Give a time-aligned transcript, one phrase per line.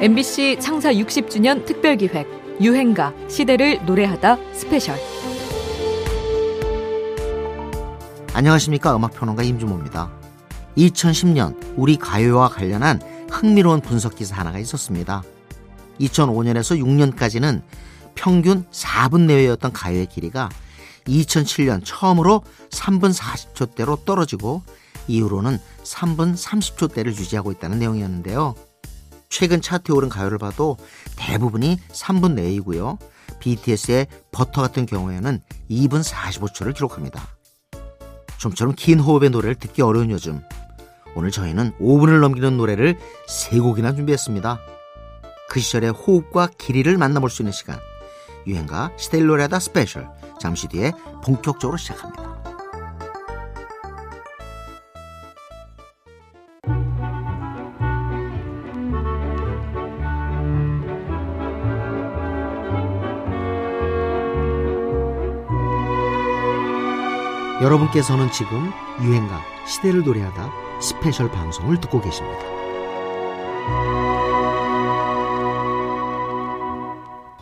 [0.00, 4.96] MBC 창사 60주년 특별기획 유행가 시대를 노래하다 스페셜
[8.32, 10.08] 안녕하십니까 음악평론가 임진모입니다.
[10.76, 15.24] 2010년 우리 가요와 관련한 흥미로운 분석 기사 하나가 있었습니다.
[15.98, 17.62] 2005년에서 6년까지는
[18.14, 20.48] 평균 4분 내외였던 가요의 길이가
[21.08, 24.62] 2007년 처음으로 3분 40초대로 떨어지고
[25.08, 28.54] 이후로는 3분 30초대를 유지하고 있다는 내용이었는데요.
[29.28, 30.76] 최근 차트에 오른 가요를 봐도
[31.16, 32.98] 대부분이 3분 내이고요.
[33.40, 37.28] BTS의 Butter 같은 경우에는 2분 45초를 기록합니다.
[38.38, 40.40] 좀처럼 긴 호흡의 노래를 듣기 어려운 요즘
[41.14, 42.96] 오늘 저희는 5분을 넘기는 노래를
[43.28, 44.60] 3곡이나 준비했습니다.
[45.48, 47.78] 그 시절의 호흡과 길이를 만나볼 수 있는 시간
[48.46, 50.08] 유행가 시대를 노래하다 스페셜
[50.40, 50.92] 잠시 뒤에
[51.24, 52.37] 본격적으로 시작합니다.
[67.60, 68.70] 여러분께서는 지금
[69.02, 72.38] 유행가 시대를 노래하다 스페셜 방송을 듣고 계십니다.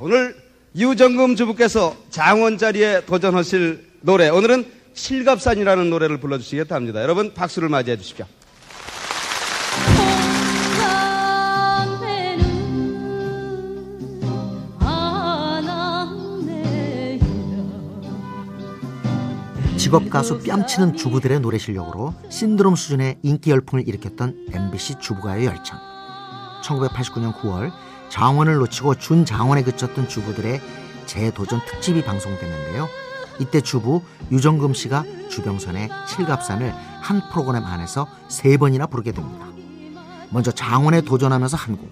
[0.01, 0.35] 오늘
[0.75, 7.03] 유정금 주부께서 장원 자리에 도전하실 노래 오늘은 실갑산이라는 노래를 불러주시겠다 합니다.
[7.03, 8.25] 여러분 박수를 맞이해 주십시오.
[19.87, 25.79] 직업 가수 뺨치는 주부들의 노래 실력으로 신드롬 수준의 인기 열풍을 일으켰던 MBC 주부가요 열창.
[26.65, 27.71] 1989년 9월
[28.09, 30.61] 장원을 놓치고 준장원에 그쳤던 주부들의
[31.07, 32.89] 재도전 특집이 방송됐는데요.
[33.39, 39.47] 이때 주부 유정금 씨가 주병선의 칠갑산을 한 프로그램 안에서 세 번이나 부르게 됩니다.
[40.31, 41.89] 먼저 장원에 도전하면서 한 곡,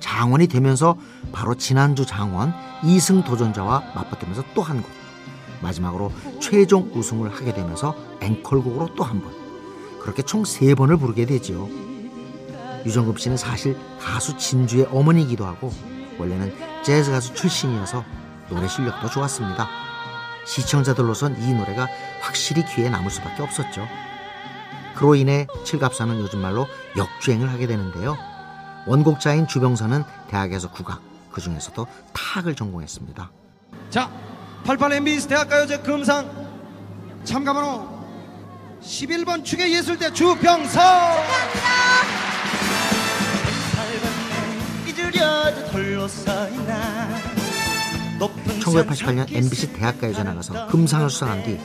[0.00, 0.98] 장원이 되면서
[1.30, 5.03] 바로 지난주 장원 2승 도전자와 맞붙으면서 또 한 곡,
[5.64, 9.32] 마지막으로 최종 우승을 하게 되면서 앵콜곡으로 또 한 번.
[10.00, 11.68] 그렇게 총 세 번을 부르게 되지요.
[12.86, 15.72] 유정급 씨는 사실 가수 진주의 어머니이기도 하고
[16.18, 16.54] 원래는
[16.84, 18.04] 재즈 가수 출신이어서
[18.50, 19.66] 노래 실력도 좋았습니다.
[20.46, 21.88] 시청자들로선 이 노래가
[22.20, 23.86] 확실히 귀에 남을 수밖에 없었죠.
[24.94, 26.66] 그로 인해 칠갑사는 요즘 말로
[26.96, 28.16] 역주행을 하게 되는데요.
[28.86, 31.00] 원곡자인 주병선은 대학에서 국악,
[31.32, 33.30] 그 중에서도 타악을 전공했습니다.
[33.88, 34.10] 자,
[34.64, 36.30] 88 MBC 대학가요제 금상
[37.24, 37.86] 참가번호
[38.82, 40.82] 11번 축의 예술대 주병선
[48.60, 51.58] 1988년 MBC 대학가요제 나가서 금상을 수상한 뒤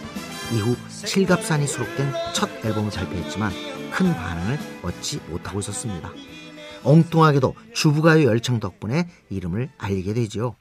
[0.51, 3.51] 이후 칠갑산이 수록된 첫 앨범을 발표했지만
[3.91, 6.11] 큰 반응을 얻지 못하고 있었습니다.
[6.83, 10.55] 엉뚱하게도 주부가요 열창 덕분에 이름을 알리게 되죠.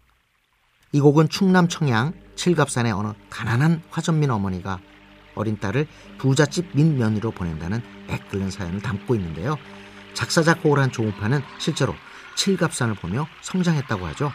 [0.92, 4.78] 이 곡은 충남 청양 칠갑산의 어느 가난한 화전민 어머니가
[5.34, 5.86] 어린 딸을
[6.18, 9.56] 부잣집 민면으로 보낸다는 애끓는 사연을 담고 있는데요.
[10.14, 11.94] 작사 작곡을 한 조우파는 실제로
[12.36, 14.32] 칠갑산을 보며 성장했다고 하죠.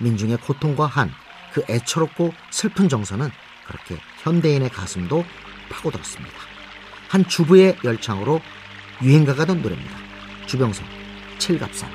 [0.00, 1.10] 민중의 고통과 한,
[1.52, 3.30] 그 애처롭고 슬픈 정서는
[3.66, 5.24] 그렇게 현대인의 가슴도
[5.70, 6.36] 파고들었습니다.
[7.08, 8.40] 한 주부의 열창으로
[9.02, 9.96] 유행가가 된 노래입니다.
[10.46, 10.84] 주병선,
[11.38, 11.90] 칠갑산.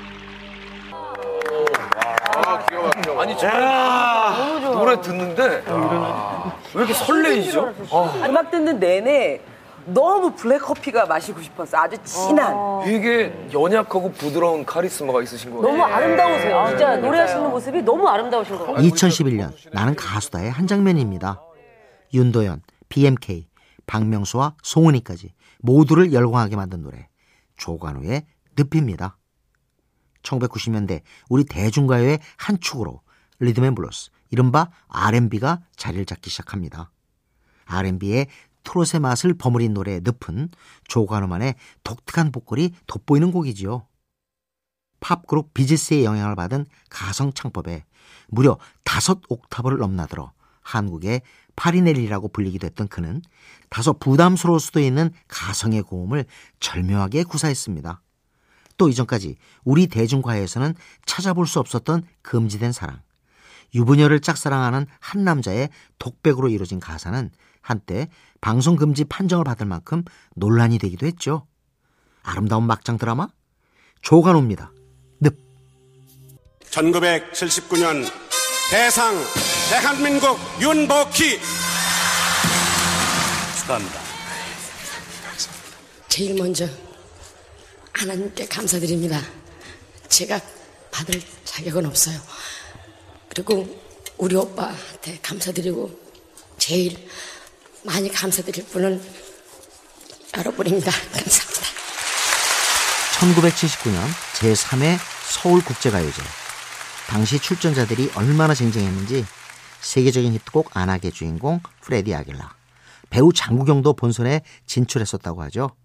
[3.18, 3.46] 아니 저
[4.96, 5.64] 노래 듣는데
[6.74, 7.74] 왜 이렇게 설레이죠?
[8.24, 9.40] 음악 듣는 내내
[9.86, 11.78] 너무 블랙커피가 마시고 싶었어.
[11.78, 12.82] 아주 진한.
[12.84, 15.62] 되게 연약하고 부드러운 카리스마가 있으신 거예요.
[15.62, 16.66] 너무 아름다우세요.
[16.70, 18.88] 진짜 노래하시는 모습이 너무 아름다우신 것 같아요.
[18.88, 21.40] 2011년 나는 가수다의 한 장면입니다.
[22.12, 23.48] 윤도현, BMK,
[23.86, 27.08] 박명수와 송은이까지 모두를 열광하게 만든 노래
[27.56, 28.26] 조관우의
[28.58, 29.16] 늪입니다.
[30.22, 33.02] 1990년대 우리 대중가요의 한 축으로
[33.38, 36.90] 리듬앤블루스, 이른바 R&B가 자리를 잡기 시작합니다.
[37.66, 38.28] R&B에
[38.64, 40.48] 트롯의 맛을 버무린 노래 늪은
[40.88, 43.86] 조관우만의 독특한 보컬이 돋보이는 곡이지요.
[45.00, 47.84] 팝그룹 비지스의 영향을 받은 가성 창법에
[48.28, 50.32] 무려 다섯 옥타브를 넘나들어
[50.62, 51.22] 한국의
[51.54, 53.22] 파리넬리라고 불리기도 했던 그는
[53.70, 56.24] 다소 부담스러울 수도 있는 가성의 고음을
[56.60, 58.02] 절묘하게 구사했습니다.
[58.76, 60.74] 또 이전까지 우리 대중가요에서는
[61.06, 63.00] 찾아볼 수 없었던 금지된 사랑,
[63.74, 67.30] 유부녀를 짝사랑하는 한 남자의 독백으로 이루어진 가사는
[67.60, 68.08] 한때
[68.40, 70.04] 방송 금지 판정을 받을 만큼
[70.34, 71.46] 논란이 되기도 했죠.
[72.22, 73.28] 아름다운 막장 드라마
[74.02, 74.72] 조간호입니다.
[75.20, 75.36] 늪
[76.70, 78.04] 1979년
[78.70, 79.14] 대상
[79.70, 81.40] 대한민국 윤복희
[83.58, 84.00] 축하합니다.
[86.08, 86.66] 제일 먼저
[87.92, 89.20] 하나님께 감사드립니다.
[90.08, 90.40] 제가
[90.90, 92.18] 받을 자격은 없어요.
[93.36, 93.68] 그리고
[94.16, 95.90] 우리 오빠한테 감사드리고
[96.56, 97.06] 제일
[97.82, 98.98] 많이 감사드릴 분은
[100.38, 100.90] 여러분입니다.
[101.12, 101.60] 감사합니다.
[103.20, 104.00] 1979년
[104.36, 104.96] 제3회
[105.28, 106.22] 서울국제가요제.
[107.08, 109.26] 당시 출전자들이 얼마나 쟁쟁했는지
[109.82, 112.54] 세계적인 히트곡 안악의 주인공 프레디 아길라,
[113.10, 115.76] 배우 장국영도 본선에 진출했었다고 하죠.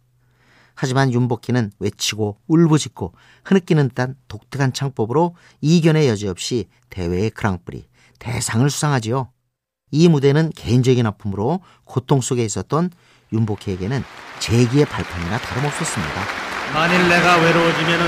[0.76, 3.14] 하지만 윤복희는 외치고 울부짖고
[3.46, 7.86] 흐느끼는 듯한 독특한 창법으로 이견의 여지 없이 대회의 그랑프리,
[8.20, 9.30] 대상을 수상하지요.
[9.92, 12.90] 이 무대는 개인적인 아픔으로 고통 속에 있었던
[13.34, 14.04] 윤복희에게는
[14.40, 16.14] 재기의 발판이나 다름없었습니다.
[16.74, 18.06] 만일 내가 외로워지면은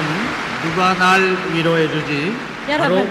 [0.63, 1.21] 누가 날
[1.53, 2.33] 위로해주지?
[2.77, 3.05] 바로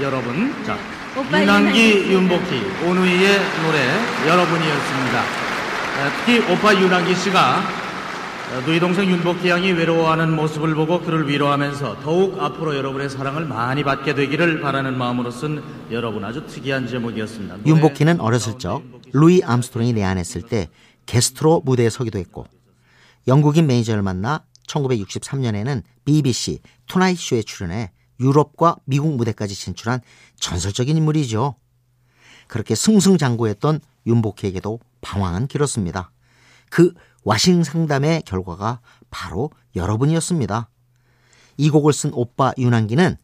[0.00, 0.64] 여러분.
[0.64, 0.78] 자,
[1.16, 5.20] 유난기 윤복희 오누이의 노래 여러분이었습니다.
[5.20, 7.83] 어, 특히 오빠 유난기 씨가 어,
[8.60, 14.14] 누이 동생 윤복희 양이 외로워하는 모습을 보고 그를 위로하면서 더욱 앞으로 여러분의 사랑을 많이 받게
[14.14, 15.60] 되기를 바라는 마음으로 쓴
[15.90, 17.66] 여러분 아주 특이한 제목이었습니다.
[17.66, 20.68] 윤복희는 어렸을 적 루이 암스트롱이 내한했을 때
[21.06, 22.46] 게스트로 무대에 서기도 했고
[23.26, 27.90] 영국인 매니저를 만나 1963년에는 BBC 투나잇 쇼에 출연해
[28.20, 30.00] 유럽과 미국 무대까지 진출한
[30.38, 31.56] 전설적인 인물이죠.
[32.46, 36.12] 그렇게 승승장구했던 윤복희에게도 방황은 길었습니다.
[36.70, 36.92] 그
[37.24, 38.80] 와신상담의 결과가
[39.10, 40.68] 바로 여러분이었습니다.
[41.56, 43.16] 이 곡을 쓴 오빠 윤항기는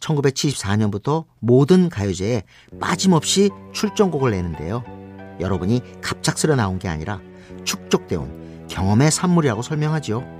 [0.00, 2.44] 1974년부터 모든 가요제에
[2.80, 4.84] 빠짐없이 출전곡을 내는데요.
[5.40, 7.20] 여러분이 갑작스레 나온 게 아니라
[7.64, 10.38] 축적되어 온 경험의 산물이라고 설명하지요.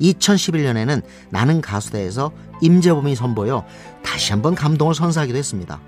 [0.00, 2.30] 2011년에는 나는 가수대에서
[2.60, 3.64] 임재범이 선보여
[4.02, 5.80] 다시 한번 감동을 선사하기도 했습니다.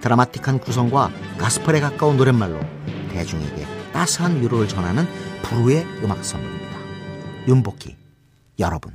[0.00, 2.60] 드라마틱한 구성과 가스펠에 가까운 노랫말로
[3.10, 5.06] 대중에게 따스한 위로를 전하는
[5.42, 6.78] 불후의 음악 선물입니다.
[7.46, 7.96] 윤복희,
[8.58, 8.92] 여러분.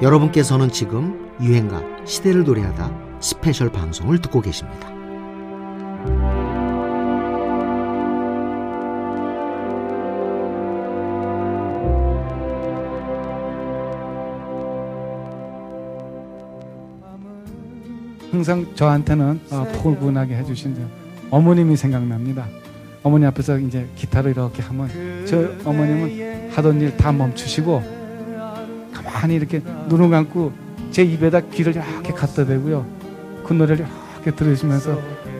[0.00, 5.01] 여러분께서는 지금 유행가 시대를 노래하다 스페셜 방송을 듣고 계십니다.
[18.42, 20.76] 항상 저한테는 어, 포근하게 해주신
[21.30, 22.44] 어머님이 생각납니다.
[23.04, 24.90] 어머니 앞에서 이제 기타를 이렇게 하면
[25.26, 27.80] 저 어머님은 하던 일 다 멈추시고
[28.92, 30.52] 가만히 이렇게 눈을 감고
[30.90, 32.84] 제 입에다 귀를 이렇게 갖다 대고요.
[33.46, 33.86] 그 노래를
[34.16, 34.90] 이렇게 들으시면서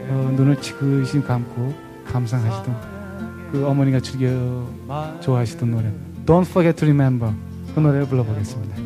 [0.08, 1.74] 어, 눈을 지그시 감고
[2.06, 2.76] 감상하시던
[3.50, 4.28] 그 어머니가 즐겨
[5.20, 5.90] 좋아하시던 노래
[6.24, 7.32] Don't Forget to Remember
[7.74, 8.76] 그 노래를 불러보겠습니다.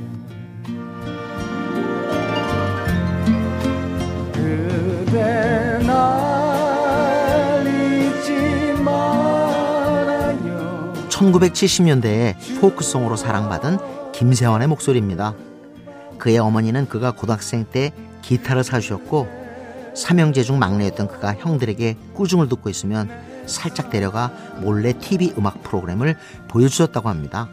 [11.17, 13.79] 1970년대에 포크송으로 사랑받은
[14.13, 15.35] 김세환의 목소리입니다.
[16.19, 17.93] 그의 어머니는 그가 고등학생 때
[18.23, 19.47] 기타를 사주셨고
[19.95, 23.11] 삼형제 중 막내였던 그가 형들에게 꾸중을 듣고 있으면
[23.47, 24.31] 살짝 데려가
[24.61, 26.17] 몰래 TV 음악 프로그램을
[26.49, 27.49] 보여주셨다고 합니다.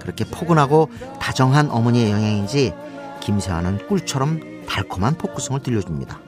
[0.00, 2.72] 그렇게 포근하고 다정한 어머니의 영향인지
[3.20, 6.20] 김세환은 꿀처럼 달콤한 포크송을 들려줍니다.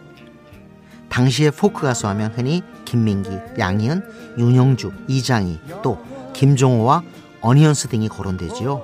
[1.08, 4.02] 당시의 포크 가수 하면 흔히 김민기, 양희은,
[4.38, 5.98] 윤형주, 이장희, 또
[6.38, 7.02] 김정호와
[7.40, 8.80] 어니언스 등이 거론되지요.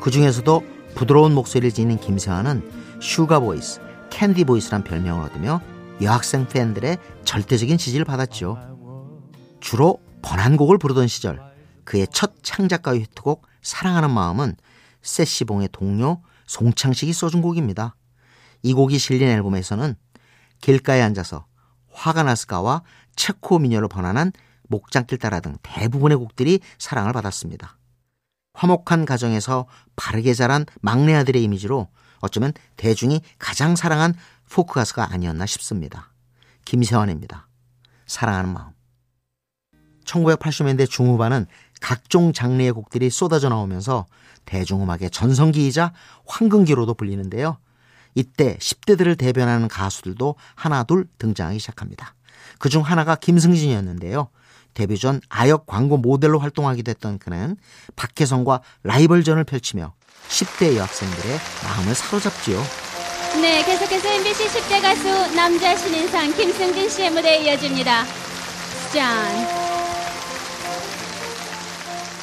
[0.00, 0.64] 그 중에서도
[0.96, 5.60] 부드러운 목소리를 지닌 김세환은 sugar voice, candy voice란 별명을 얻으며
[6.00, 8.58] 여학생 팬들의 절대적인 지지를 받았죠.
[9.60, 11.40] 주로 번안곡을 부르던 시절
[11.84, 14.56] 그의 첫 창작가의 히트곡 사랑하는 마음은
[15.02, 17.94] 세시봉의 동료 송창식이 써준 곡입니다.
[18.62, 19.94] 이 곡이 실린 앨범에서는
[20.60, 21.46] 길가에 앉아서
[21.92, 22.82] 화가 나스가와
[23.14, 24.32] 체코 미녀로 번안한
[24.72, 27.76] 목장길 따라 등 대부분의 곡들이 사랑을 받았습니다.
[28.54, 31.88] 화목한 가정에서 바르게 자란 막내 아들의 이미지로
[32.20, 34.14] 어쩌면 대중이 가장 사랑한
[34.50, 36.12] 포크 가수가 아니었나 싶습니다.
[36.64, 37.48] 김세환입니다.
[38.06, 38.70] 사랑하는 마음.
[40.04, 41.46] 1980년대 중후반은
[41.80, 44.06] 각종 장르의 곡들이 쏟아져 나오면서
[44.44, 45.92] 대중음악의 전성기이자
[46.26, 47.58] 황금기로도 불리는데요.
[48.14, 52.14] 이때 10대들을 대변하는 가수들도 하나 둘 등장하기 시작합니다.
[52.58, 54.28] 그중 하나가 김승진이었는데요.
[54.74, 57.56] 데뷔 전 아역 광고 모델로 활동하기도 했던 그는
[57.96, 59.94] 박혜성과 라이벌전을 펼치며
[60.28, 62.62] 10대 여학생들의 마음을 사로잡지요.
[63.40, 68.04] 네, 계속해서 MBC 10대 가수 남자 신인상 김승진 씨의 무대에 이어집니다.
[68.92, 69.46] 짠.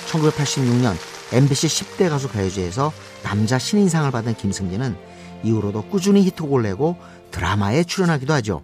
[0.08, 0.96] 1986년
[1.32, 2.92] MBC 10대 가수 가요제에서
[3.24, 4.96] 남자 신인상을 받은 김승진은
[5.44, 6.98] 이후로도 꾸준히 히트곡을 내고
[7.32, 8.64] 드라마에 출연하기도 하죠.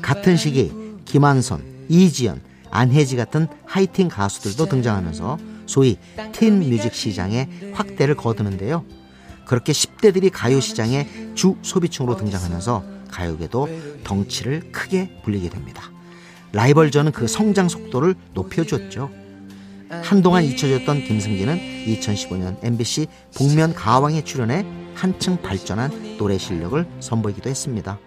[0.00, 0.72] 같은 시기
[1.04, 2.40] 김한선, 이지연,
[2.72, 5.98] 안혜지 같은 하이틴 가수들도 등장하면서 소위
[6.32, 8.84] 틴 뮤직 시장에 확대를 거두는데요.
[9.44, 13.68] 그렇게 10대들이 가요 시장의 주 소비층으로 등장하면서 가요계도
[14.04, 15.90] 덩치를 크게 불리게 됩니다.
[16.52, 19.10] 라이벌전은 그 성장 속도를 높여줬죠.
[20.02, 24.64] 한동안 잊혀졌던 김승기는 2015년 MBC 복면 가왕에 출연해
[24.94, 27.98] 한층 발전한 노래 실력을 선보이기도 했습니다.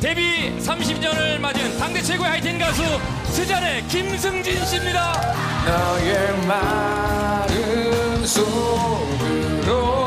[0.00, 2.82] 데뷔 30년을 맞은 당대 최고의 하이틴 가수
[3.30, 5.12] 스잔의 김승진 씨입니다.
[5.66, 9.98] 너의 마음 속으로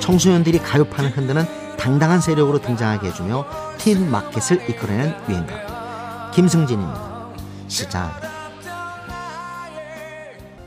[0.00, 3.44] 청소년들이 가요판을 흔드는 당당한 세력으로 등장하게 해주며
[3.78, 7.28] 틴 마켓을 이끌어내는 유행가 김승진입니다.
[7.68, 8.31] 시작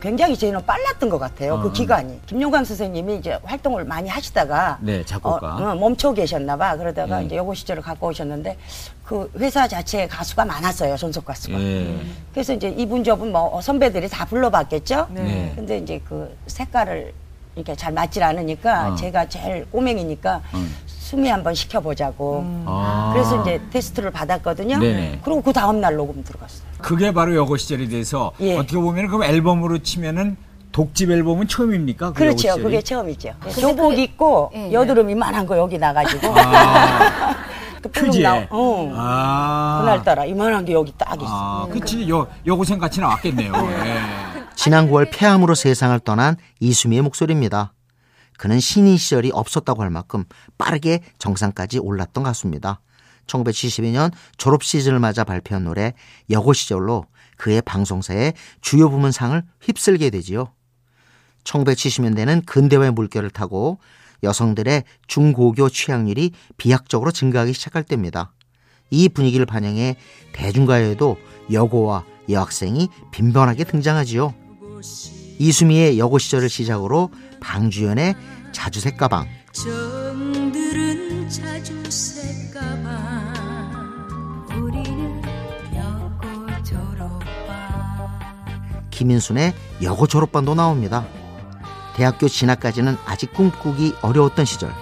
[0.05, 1.59] 굉장히 저희는 빨랐던 것 같아요.
[1.59, 1.71] 그 어.
[1.71, 2.21] 기간이.
[2.27, 5.55] 김용광 선생님이 이제 활동을 많이 하시다가 네, 작곡가.
[5.55, 6.77] 어, 어, 멈춰 계셨나 봐.
[6.77, 7.25] 그러다가 예.
[7.25, 8.55] 이제 요거 시절을 갖고 오셨는데
[9.03, 10.95] 그 회사 자체에 가수가 많았어요.
[10.95, 11.59] 전속 가수가.
[11.59, 12.00] 예.
[12.31, 15.07] 그래서 이제 이분 저분 뭐 선배들이 다 불러봤겠죠.
[15.09, 15.53] 네.
[15.55, 17.12] 근데 이제 그 색깔을
[17.55, 18.95] 이렇게 잘 맞질 않으니까 어.
[18.95, 20.75] 제가 제일 꼬맹이니까 음.
[21.05, 22.43] 숨이 한번 시켜보자고.
[22.65, 23.12] 아.
[23.13, 24.79] 그래서 이제 테스트를 받았거든요.
[24.79, 25.19] 네네.
[25.24, 26.65] 그리고 그 다음 날 녹음 들어갔어요.
[26.79, 28.57] 그게 바로 여고 시절이 돼서 예.
[28.57, 30.35] 어떻게 보면 그 앨범으로 치면은
[30.71, 32.13] 독집 앨범은 처음입니까?
[32.13, 32.38] 그 여고 그렇죠.
[32.38, 32.63] 시절이?
[32.63, 33.33] 그게 처음이죠.
[33.62, 36.27] 교복 입고 여드름 이만한 거 여기 나가지고.
[36.35, 37.35] 아.
[37.83, 38.24] 그 크지?
[38.24, 38.91] 나, 어.
[38.95, 39.81] 아.
[39.83, 41.27] 그날따라 이만한 게 여기 딱 있어.
[41.29, 42.09] 아, 그치.
[42.09, 43.53] 여, 여고생 같이 나왔겠네요.
[43.53, 44.01] 예.
[44.55, 47.75] 지난 9월 폐암으로 세상을 떠난 이수미의 목소리입니다.
[48.38, 50.24] 그는 신인 시절이 없었다고 할 만큼
[50.58, 52.82] 빠르게 정상까지 올랐던 가수입니다.
[53.27, 55.94] 1972년 졸업 시즌을 맞아 발표한 노래
[56.30, 57.06] 여고 시절로
[57.38, 60.51] 그의 방송사의 주요 부문상을 휩쓸게 되지요.
[61.44, 63.80] 1970년대는 근대화의 물결을 타고
[64.24, 68.32] 여성들의 중고교 취향률이 비약적으로 증가하기 시작할 때입니다.
[68.89, 69.96] 이 분위기를 반영해
[70.34, 71.18] 대중가요에도
[71.51, 74.34] 여고와 여학생이 빈번하게 등장하지요.
[75.38, 77.12] 이수미의 여고 시절을 시작으로
[77.46, 78.16] 방주연의
[78.52, 82.90] 자주색 가방, 정들은 자주 색가봐
[84.56, 85.22] 우리는
[85.75, 88.10] 여고 졸업반
[88.90, 91.06] 김인순의 여고 졸업반도 나옵니다.
[91.96, 94.74] 대학교 진학까지는 아직 꿈꾸기 어려웠던 시절,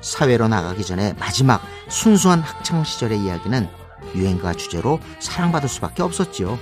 [0.00, 3.68] 사회로 나가기 전에 마지막 순수한 학창 시절의 이야기는
[4.14, 6.58] 유행가 주제로 사랑받을 수밖에 없었지요.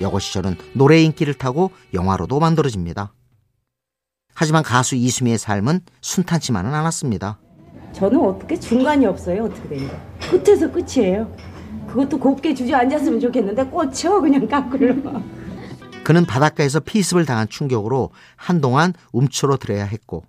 [0.00, 3.12] 여고 시절은 노래 인기를 타고 영화로도 만들어집니다.
[4.34, 7.38] 하지만 가수 이수미의 삶은 순탄치만은 않았습니다.
[7.92, 9.44] 저는 어떻게 중간이 없어요.
[9.44, 9.96] 어떻게 된 거.
[10.30, 11.34] 끝에서 끝이에요.
[11.88, 15.22] 그것도 곱게 주저앉았으면 좋겠는데 꽂혀 그냥 까끌로.
[16.02, 20.24] 그는 바닷가에서 피습을 당한 충격으로 한동안 움츠러 들어야 했고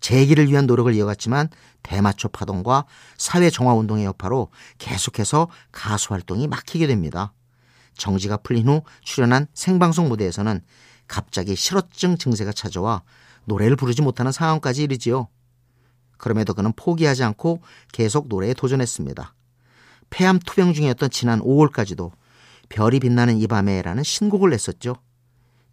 [0.00, 1.48] 재기를 위한 노력을 이어갔지만
[1.82, 2.84] 대마초 파동과
[3.16, 7.32] 사회 정화 운동의 여파로 계속해서 가수 활동이 막히게 됩니다.
[7.96, 10.60] 정지가 풀린 후 출연한 생방송 무대에서는
[11.08, 13.02] 갑자기 실어증 증세가 찾아와
[13.46, 15.28] 노래를 부르지 못하는 상황까지 이르지요.
[16.18, 17.62] 그럼에도 그는 포기하지 않고
[17.92, 19.34] 계속 노래에 도전했습니다.
[20.10, 22.12] 폐암 투병 중이었던 지난 5월까지도
[22.68, 24.96] 별이 빛나는 이 밤에라는 신곡을 냈었죠.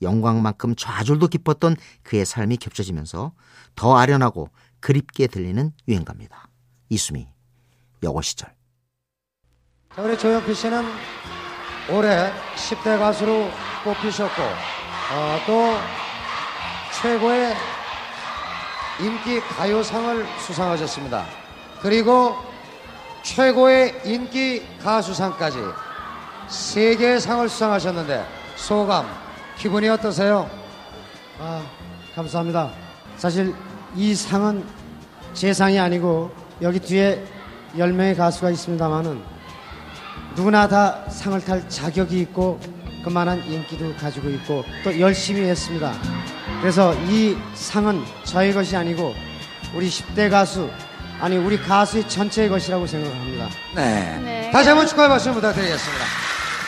[0.02, 3.34] 영광만큼 좌절도 깊었던 그의 삶이 겹쳐지면서
[3.76, 4.50] 더 아련하고
[4.80, 6.50] 그립게 들리는 유행가입니다.
[6.90, 7.28] 이수미,
[8.04, 8.54] 여고 시절.
[9.96, 10.84] 자, 우리 조영필 씨는
[11.90, 13.50] 올해 10대 가수로
[13.84, 16.03] 뽑히셨고, 어, 또
[17.04, 17.54] 최고의
[19.02, 21.26] 인기 가요상을 수상하셨습니다.
[21.82, 22.34] 그리고
[23.24, 25.58] 최고의 인기 가수상까지
[26.48, 29.06] 세 개의 상을 수상하셨는데 소감,
[29.58, 30.50] 기분이 어떠세요?
[31.42, 31.62] 아,
[32.16, 32.72] 감사합니다.
[33.18, 33.54] 사실
[33.98, 34.64] 이 상은
[35.34, 36.32] 제 상이 아니고
[36.62, 37.22] 여기 뒤에
[37.76, 39.22] 10명의 가수가 있습니다만은
[40.38, 42.62] 누구나 다 상을 탈 자격이 있고
[43.04, 46.23] 그만한 인기도 가지고 있고 또 열심히 했습니다.
[46.64, 49.14] 그래서 이 상은 저의 것이 아니고
[49.76, 50.70] 우리 10대 가수
[51.20, 53.50] 아니 우리 가수의 전체의 것이라고 생각합니다.
[53.76, 54.50] 네.
[54.50, 56.06] 다시 한번 축하의 말씀 부탁드리겠습니다.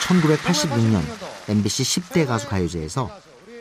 [0.01, 1.01] 1986년
[1.47, 3.09] MBC 10대 가수 가요제에서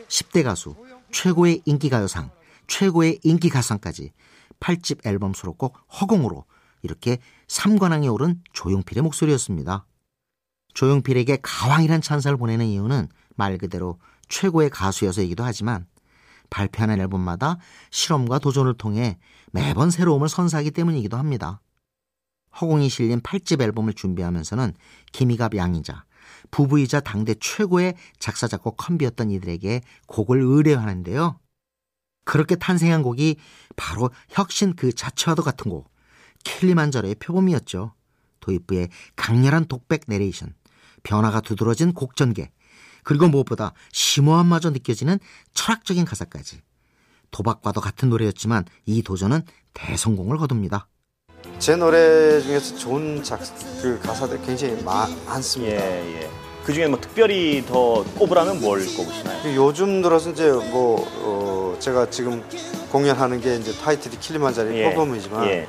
[0.09, 0.75] 10대 가수
[1.09, 2.29] 최고의 인기 가요상,
[2.67, 4.11] 최고의 인기 가상까지
[4.59, 6.43] 8집 앨범 수록곡 허공으로
[6.81, 9.85] 이렇게 3관왕에 오른 조용필의 목소리였습니다.
[10.73, 15.87] 조용필에게 가왕이란 찬사를 보내는 이유는 말 그대로 최고의 가수여서이기도 하지만
[16.49, 17.57] 발표하는 앨범마다
[17.91, 19.17] 실험과 도전을 통해
[19.51, 21.61] 매번 새로움을 선사하기 때문이기도 합니다.
[22.59, 24.73] 허공이 실린 8집 앨범을 준비하면서는
[25.11, 26.05] 김희갑 양이자
[26.51, 31.39] 부부이자 당대 최고의 작사 작곡 컴비였던 이들에게 곡을 의뢰하는데요.
[32.23, 33.37] 그렇게 탄생한 곡이
[33.75, 35.91] 바로 혁신 그 자체와도 같은 곡
[36.43, 37.93] 킬리만자로의 표범이었죠.
[38.39, 40.53] 도입부의 강렬한 독백 내레이션,
[41.03, 42.51] 변화가 두드러진 곡 전개,
[43.05, 45.19] 그리고 무엇보다 심오함마저 느껴지는
[45.53, 46.59] 철학적인 가사까지.
[47.31, 49.43] 도박과도 같은 노래였지만 이 도전은
[49.73, 50.87] 대성공을 거둡니다.
[51.59, 53.39] 제 노래 중에서 좋은 작,
[53.81, 55.77] 그 가사들 굉장히 마, 많습니다.
[55.77, 56.29] 예, 예.
[56.65, 59.55] 그 중에 뭐 특별히 더 꼽으라면 뭘 꼽으시나요?
[59.55, 62.43] 요즘 들어서 이제 뭐, 어, 제가 지금
[62.91, 65.67] 공연하는 게 이제 타이틀이 킬리만자리 예, 퍼포먼이지만 예.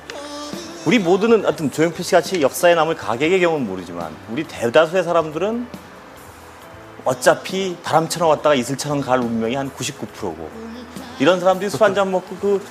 [0.86, 5.66] 우리 모두는 하여튼 조용필 씨 같이 역사에 남을 가객의 경우는 모르지만 우리 대다수의 사람들은
[7.06, 10.50] 어차피 바람처럼 왔다가 이슬처럼 갈 운명이 한 99%고
[11.20, 12.62] 이런 사람들이 술 한 잔 먹고 그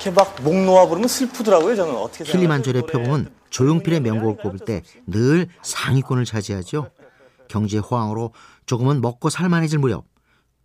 [0.00, 2.24] 이렇게 막 목 놓아 부르면 슬프더라고요 저는 어떻게?
[2.24, 6.90] 킬리만조의 표범은 조용필의 명곡을 꼽을 때 늘 상위권을 차지하죠.
[7.48, 8.32] 경제 호황으로
[8.66, 10.04] 조금은 먹고 살만해질 무렵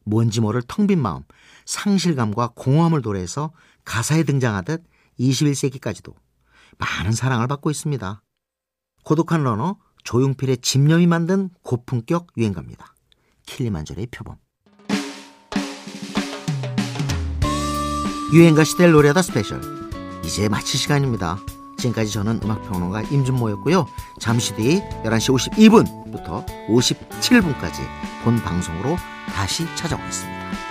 [0.03, 1.23] 뭔지 모를 텅 빈 마음,
[1.65, 3.51] 상실감과 공허함을 도래해서
[3.85, 4.83] 가사에 등장하듯
[5.19, 6.13] 21세기까지도
[6.77, 8.21] 많은 사랑을 받고 있습니다.
[9.03, 9.77] 고독한 러너
[10.09, 12.95] 조용필의 집념이 만든 고품격 유행가입니다.
[13.45, 14.37] 킬리만자로의 표범.
[18.33, 19.61] 유행가 시대를 노래하다 스페셜.
[20.25, 21.37] 이제 마칠 시간입니다.
[21.77, 23.85] 지금까지 저는 음악평론가 임진모였고요.
[24.19, 27.75] 잠시 뒤 11시 52분부터 57분까지
[28.23, 28.95] 본 방송으로
[29.27, 30.68] 다시 찾아오겠습니다.